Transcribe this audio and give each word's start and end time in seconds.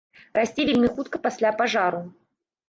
Расце 0.37 0.63
вельмі 0.69 0.89
хутка 0.95 1.21
пасля 1.27 1.53
пажару. 1.61 2.01